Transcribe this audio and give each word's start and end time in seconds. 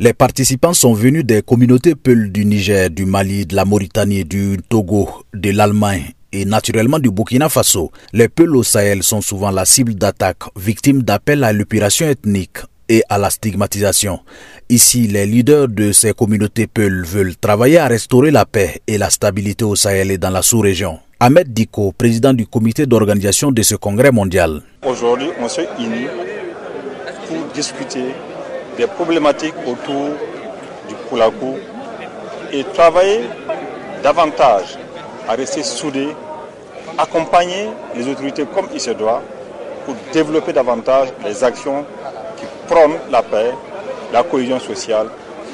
Les 0.00 0.12
participants 0.12 0.74
sont 0.74 0.92
venus 0.92 1.24
des 1.24 1.40
communautés 1.40 1.94
Peuls 1.94 2.32
du 2.32 2.44
Niger, 2.44 2.90
du 2.90 3.06
Mali, 3.06 3.46
de 3.46 3.54
la 3.54 3.64
Mauritanie, 3.64 4.24
du 4.24 4.58
Togo, 4.68 5.08
de 5.32 5.50
l'Allemagne 5.52 6.06
et 6.32 6.44
naturellement 6.44 6.98
du 6.98 7.12
Burkina 7.12 7.48
Faso. 7.48 7.92
Les 8.12 8.28
Peuls 8.28 8.56
au 8.56 8.64
Sahel 8.64 9.04
sont 9.04 9.20
souvent 9.20 9.52
la 9.52 9.64
cible 9.64 9.94
d'attaques, 9.94 10.42
victimes 10.56 11.04
d'appels 11.04 11.44
à 11.44 11.52
l'épuration 11.52 12.08
ethnique 12.08 12.56
et 12.88 13.04
à 13.08 13.18
la 13.18 13.30
stigmatisation. 13.30 14.18
Ici, 14.68 15.06
les 15.06 15.26
leaders 15.26 15.68
de 15.68 15.92
ces 15.92 16.12
communautés 16.12 16.66
Peuls 16.66 17.04
veulent 17.06 17.36
travailler 17.36 17.78
à 17.78 17.86
restaurer 17.86 18.32
la 18.32 18.46
paix 18.46 18.80
et 18.88 18.98
la 18.98 19.10
stabilité 19.10 19.64
au 19.64 19.76
Sahel 19.76 20.10
et 20.10 20.18
dans 20.18 20.30
la 20.30 20.42
sous-région. 20.42 20.98
Ahmed 21.20 21.52
Diko, 21.54 21.92
président 21.92 22.34
du 22.34 22.48
comité 22.48 22.86
d'organisation 22.86 23.52
de 23.52 23.62
ce 23.62 23.76
congrès 23.76 24.10
mondial. 24.10 24.60
Aujourd'hui, 24.84 25.28
on 25.40 25.48
s'est 25.48 25.68
pour 27.28 27.46
discuter 27.54 28.06
des 28.76 28.86
problématiques 28.86 29.54
autour 29.66 30.10
du 30.88 30.94
Koulakou 31.08 31.54
et 32.52 32.64
travailler 32.64 33.22
davantage 34.02 34.78
à 35.28 35.32
rester 35.34 35.62
soudés, 35.62 36.08
accompagner 36.98 37.68
les 37.96 38.06
autorités 38.08 38.44
comme 38.54 38.66
il 38.72 38.80
se 38.80 38.90
doit 38.90 39.22
pour 39.84 39.94
développer 40.12 40.52
davantage 40.52 41.08
les 41.24 41.42
actions 41.42 41.84
qui 42.36 42.44
prônent 42.66 42.98
la 43.10 43.22
paix, 43.22 43.52
la 44.12 44.22
cohésion 44.22 44.58
sociale 44.58 45.08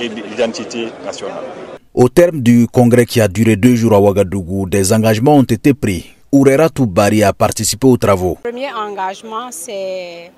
et 0.00 0.08
l'identité 0.08 0.88
nationale. 1.04 1.44
Au 1.92 2.08
terme 2.08 2.40
du 2.40 2.66
congrès 2.66 3.06
qui 3.06 3.20
a 3.20 3.28
duré 3.28 3.56
deux 3.56 3.76
jours 3.76 3.94
à 3.94 4.00
Ouagadougou, 4.00 4.68
des 4.68 4.92
engagements 4.92 5.36
ont 5.36 5.42
été 5.42 5.74
pris. 5.74 6.14
Ourera 6.32 6.68
Toubari 6.68 7.22
a 7.22 7.32
participé 7.32 7.86
aux 7.86 7.96
travaux. 7.96 8.38
Le 8.44 8.50
premier 8.50 8.72
engagement, 8.72 9.48
c'est 9.52 10.32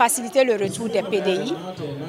faciliter 0.00 0.44
le 0.44 0.54
retour 0.54 0.88
des 0.88 1.02
PDI. 1.02 1.54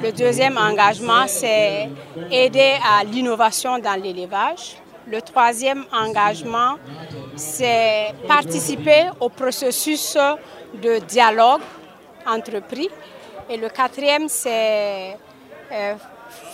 Le 0.02 0.12
deuxième 0.12 0.56
engagement, 0.56 1.26
c'est 1.26 1.90
aider 2.30 2.76
à 2.90 3.04
l'innovation 3.04 3.78
dans 3.78 4.00
l'élevage. 4.02 4.76
Le 5.06 5.20
troisième 5.20 5.84
engagement, 5.92 6.76
c'est 7.36 8.14
participer 8.26 9.10
au 9.20 9.28
processus 9.28 10.16
de 10.82 11.00
dialogue 11.00 11.60
entrepris. 12.26 12.88
Et 13.50 13.58
le 13.58 13.68
quatrième, 13.68 14.26
c'est 14.26 15.18
euh, 15.70 15.94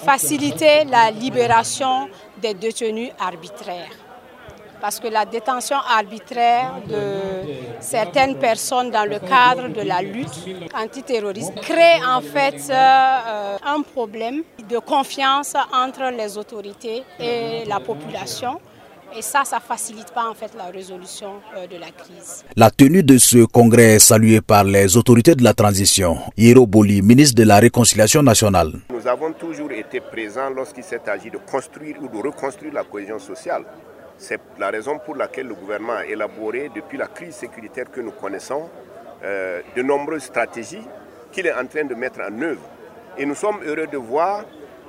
faciliter 0.04 0.82
la 0.86 1.12
libération 1.12 2.08
des 2.42 2.54
détenus 2.54 3.10
arbitraires 3.20 4.07
parce 4.80 5.00
que 5.00 5.08
la 5.08 5.24
détention 5.24 5.76
arbitraire 5.76 6.74
de 6.88 6.98
certaines 7.80 8.36
personnes 8.38 8.90
dans 8.90 9.08
le 9.08 9.18
cadre 9.18 9.68
de 9.68 9.82
la 9.82 10.02
lutte 10.02 10.46
antiterroriste 10.74 11.54
crée 11.60 12.00
en 12.06 12.20
fait 12.20 12.62
euh, 12.70 13.56
un 13.64 13.82
problème 13.82 14.42
de 14.68 14.78
confiance 14.78 15.54
entre 15.72 16.10
les 16.16 16.36
autorités 16.38 17.02
et 17.18 17.64
la 17.66 17.80
population. 17.80 18.60
Et 19.16 19.22
ça, 19.22 19.42
ça 19.44 19.56
ne 19.56 19.62
facilite 19.62 20.12
pas 20.12 20.28
en 20.28 20.34
fait 20.34 20.50
la 20.54 20.66
résolution 20.66 21.36
euh, 21.56 21.66
de 21.66 21.76
la 21.76 21.86
crise. 21.90 22.44
La 22.56 22.70
tenue 22.70 23.02
de 23.02 23.16
ce 23.16 23.46
congrès 23.46 23.94
est 23.94 23.98
saluée 24.00 24.42
par 24.42 24.64
les 24.64 24.98
autorités 24.98 25.34
de 25.34 25.42
la 25.42 25.54
transition. 25.54 26.18
Hiro 26.36 26.66
Boli, 26.66 27.00
ministre 27.00 27.34
de 27.36 27.44
la 27.44 27.56
Réconciliation 27.58 28.22
nationale. 28.22 28.72
Nous 28.92 29.06
avons 29.06 29.32
toujours 29.32 29.72
été 29.72 30.00
présents 30.00 30.50
lorsqu'il 30.54 30.84
s'est 30.84 31.08
agi 31.08 31.30
de 31.30 31.38
construire 31.50 31.96
ou 32.02 32.08
de 32.08 32.22
reconstruire 32.22 32.74
la 32.74 32.84
cohésion 32.84 33.18
sociale. 33.18 33.64
C'est 34.18 34.40
la 34.58 34.70
raison 34.70 34.98
pour 34.98 35.14
laquelle 35.14 35.46
le 35.46 35.54
gouvernement 35.54 35.94
a 35.94 36.04
élaboré, 36.04 36.70
depuis 36.74 36.98
la 36.98 37.06
crise 37.06 37.36
sécuritaire 37.36 37.90
que 37.90 38.00
nous 38.00 38.10
connaissons, 38.10 38.68
euh, 39.22 39.60
de 39.76 39.82
nombreuses 39.82 40.24
stratégies 40.24 40.82
qu'il 41.30 41.46
est 41.46 41.54
en 41.54 41.66
train 41.66 41.84
de 41.84 41.94
mettre 41.94 42.20
en 42.20 42.42
œuvre. 42.42 42.60
Et 43.16 43.24
nous 43.24 43.36
sommes 43.36 43.60
heureux 43.64 43.86
de 43.86 43.96
voir 43.96 44.44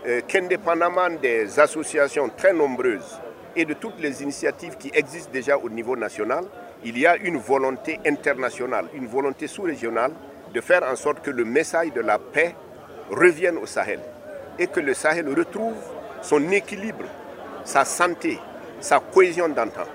euh, 0.08 0.22
qu'indépendamment 0.28 1.10
des 1.22 1.60
associations 1.60 2.30
très 2.36 2.54
nombreuses 2.54 3.20
et 3.56 3.66
de 3.66 3.74
toutes 3.74 4.00
les 4.00 4.24
initiatives 4.24 4.78
qui 4.78 4.90
existent 4.94 5.32
déjà 5.32 5.58
au 5.58 5.70
niveau 5.70 5.96
national, 5.96 6.46
il 6.84 6.98
y 6.98 7.06
a 7.06 7.16
une 7.18 7.38
volonté 7.38 8.00
internationale, 8.06 8.86
une 8.94 9.08
volonté 9.08 9.48
sous-régionale 9.48 10.12
de 10.54 10.62
faire 10.62 10.84
en 10.84 10.96
sorte 10.96 11.22
que 11.22 11.30
le 11.30 11.46
message 11.46 11.94
de 11.94 12.02
la 12.02 12.18
paix 12.18 12.56
revienne 13.12 13.58
au 13.58 13.66
Sahel 13.66 14.00
et 14.58 14.68
que 14.68 14.80
le 14.80 14.94
Sahel 14.94 15.28
retrouve 15.30 15.76
son 16.22 16.52
équilibre, 16.52 17.06
sa 17.64 17.86
santé, 17.86 18.40
sa 18.82 19.00
cohésion 19.00 19.50
d'antan. 19.50 19.88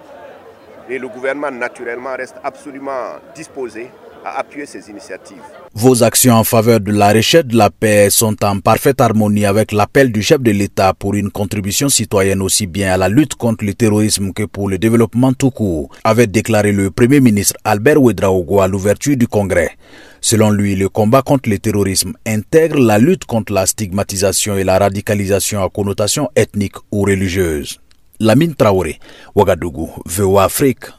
Et 0.89 0.99
le 0.99 1.09
gouvernement, 1.09 1.51
naturellement, 1.51 2.15
reste 2.17 2.37
absolument 2.45 3.17
disposé 3.35 3.91
à 4.25 4.39
appuyer 4.39 4.67
ces 4.67 4.89
initiatives. 4.91 5.43
Vos 5.75 6.03
actions 6.03 6.35
en 6.35 6.45
faveur 6.45 6.81
de 6.81 6.93
la 6.93 7.13
recherche 7.13 7.47
de 7.47 7.57
la 7.57 7.69
paix 7.69 8.09
sont 8.11 8.43
en 8.45 8.59
parfaite 8.61 9.01
harmonie 9.01 9.45
avec 9.45 9.73
l'appel 9.73 10.13
du 10.13 10.23
chef 10.23 10.41
de 10.41 10.51
l'État 10.51 10.95
pour 10.95 11.15
une 11.15 11.31
contribution 11.31 11.89
citoyenne 11.89 12.41
aussi 12.41 12.67
bien 12.67 12.93
à 12.93 12.97
la 12.97 13.09
lutte 13.09 13.35
contre 13.35 13.65
le 13.65 13.75
terrorisme 13.75 14.33
que 14.33 14.45
pour 14.45 14.69
le 14.69 14.79
développement 14.79 15.33
tout 15.33 15.51
court, 15.51 15.91
avait 16.05 16.27
déclaré 16.27 16.73
le 16.73 16.91
Premier 16.91 17.21
ministre 17.21 17.55
Albert 17.65 18.01
Ouedraogo 18.01 18.61
à 18.61 18.69
l'ouverture 18.69 19.17
du 19.17 19.29
Congrès. 19.29 19.73
Selon 20.21 20.51
lui, 20.51 20.75
le 20.75 20.89
combat 20.89 21.21
contre 21.23 21.51
le 21.51 21.59
terrorisme 21.59 22.15
intègre 22.27 22.79
la 22.79 22.99
lutte 22.99 23.27
contre 23.27 23.53
la 23.53 23.67
stigmatisation 23.67 24.57
et 24.57 24.65
la 24.65 24.79
radicalisation 24.79 25.63
à 25.63 25.69
connotation 25.69 26.31
ethnique 26.35 26.77
ou 26.91 27.03
religieuse. 27.03 27.79
Lamin 28.21 28.55
Traore, 28.55 28.99
Wagadugu, 29.35 29.91
VOA 30.07 30.45
Afrique. 30.45 30.93